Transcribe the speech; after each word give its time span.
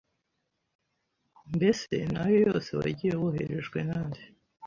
Mbese 1.55 1.93
n’ayo 2.11 2.37
yose 2.47 2.69
wagiye 2.79 3.13
woherejwe 3.21 3.79
na 3.87 3.99
nde 4.07 4.21